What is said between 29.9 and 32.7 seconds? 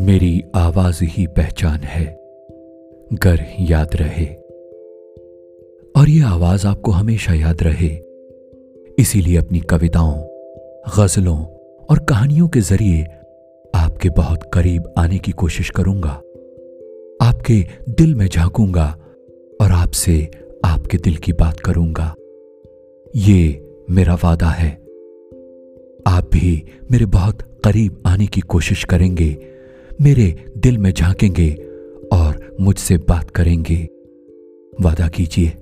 मेरे दिल में झांकेंगे और